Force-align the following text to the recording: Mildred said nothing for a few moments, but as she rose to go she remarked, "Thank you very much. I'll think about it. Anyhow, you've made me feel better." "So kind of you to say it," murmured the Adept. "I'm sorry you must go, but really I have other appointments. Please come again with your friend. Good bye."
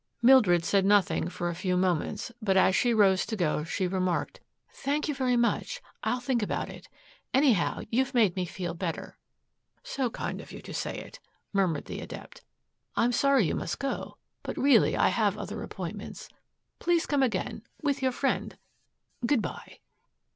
Mildred 0.23 0.65
said 0.65 0.83
nothing 0.83 1.27
for 1.27 1.47
a 1.47 1.53
few 1.53 1.77
moments, 1.77 2.31
but 2.41 2.57
as 2.57 2.75
she 2.75 2.91
rose 2.91 3.23
to 3.27 3.35
go 3.35 3.63
she 3.63 3.85
remarked, 3.85 4.39
"Thank 4.71 5.07
you 5.07 5.13
very 5.13 5.37
much. 5.37 5.79
I'll 6.03 6.19
think 6.19 6.41
about 6.41 6.69
it. 6.69 6.89
Anyhow, 7.35 7.81
you've 7.91 8.15
made 8.15 8.35
me 8.35 8.45
feel 8.45 8.73
better." 8.73 9.19
"So 9.83 10.09
kind 10.09 10.41
of 10.41 10.51
you 10.51 10.59
to 10.63 10.73
say 10.73 10.95
it," 10.95 11.19
murmured 11.53 11.85
the 11.85 11.99
Adept. 11.99 12.41
"I'm 12.95 13.11
sorry 13.11 13.45
you 13.45 13.53
must 13.53 13.77
go, 13.77 14.17
but 14.41 14.57
really 14.57 14.97
I 14.97 15.09
have 15.09 15.37
other 15.37 15.61
appointments. 15.61 16.29
Please 16.79 17.05
come 17.05 17.21
again 17.21 17.61
with 17.83 18.01
your 18.01 18.11
friend. 18.11 18.57
Good 19.27 19.43
bye." 19.43 19.77